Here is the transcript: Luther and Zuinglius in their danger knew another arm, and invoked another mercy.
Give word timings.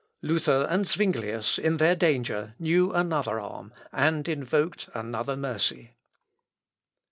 Luther 0.23 0.65
and 0.67 0.87
Zuinglius 0.87 1.59
in 1.59 1.77
their 1.77 1.95
danger 1.95 2.55
knew 2.57 2.91
another 2.91 3.39
arm, 3.39 3.71
and 3.91 4.27
invoked 4.27 4.89
another 4.95 5.35
mercy. 5.37 5.93